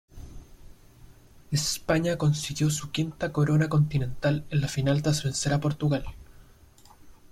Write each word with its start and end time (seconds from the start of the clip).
España 1.51 2.17
consiguió 2.17 2.71
su 2.71 2.89
quinta 2.89 3.31
corona 3.31 3.69
continental 3.69 4.47
en 4.49 4.61
la 4.61 4.67
final 4.67 5.03
tras 5.03 5.23
vencer 5.23 5.53
a 5.53 5.59
Portugal. 5.61 6.03